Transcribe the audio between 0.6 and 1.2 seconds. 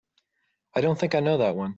I don't think I